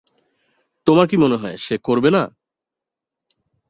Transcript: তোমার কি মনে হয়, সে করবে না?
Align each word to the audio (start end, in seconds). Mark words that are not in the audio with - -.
তোমার 0.87 1.05
কি 1.07 1.15
মনে 1.17 1.35
হয়, 1.35 1.57
সে 1.57 1.75
করবে 1.83 2.09
না? 2.09 2.23